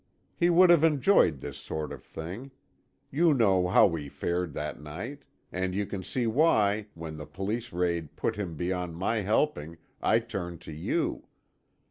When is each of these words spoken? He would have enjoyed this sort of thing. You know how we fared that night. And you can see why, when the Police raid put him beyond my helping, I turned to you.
He 0.35 0.49
would 0.49 0.71
have 0.71 0.83
enjoyed 0.83 1.41
this 1.41 1.59
sort 1.59 1.93
of 1.93 2.03
thing. 2.03 2.49
You 3.11 3.35
know 3.35 3.67
how 3.67 3.85
we 3.85 4.09
fared 4.09 4.53
that 4.55 4.81
night. 4.81 5.25
And 5.51 5.75
you 5.75 5.85
can 5.85 6.01
see 6.01 6.25
why, 6.25 6.87
when 6.95 7.17
the 7.17 7.27
Police 7.27 7.71
raid 7.71 8.15
put 8.15 8.35
him 8.35 8.55
beyond 8.55 8.95
my 8.97 9.17
helping, 9.17 9.77
I 10.01 10.17
turned 10.17 10.59
to 10.61 10.71
you. 10.73 11.27